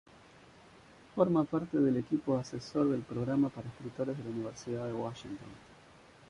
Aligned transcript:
Forma 1.13 1.43
parte 1.43 1.77
del 1.79 1.95
equipo 1.97 2.35
asesor 2.35 2.89
del 2.89 3.01
programa 3.03 3.49
para 3.49 3.67
escritores 3.69 4.17
de 4.17 4.23
la 4.23 4.29
Universidad 4.31 4.87
de 4.87 4.93
Washington. 4.93 5.49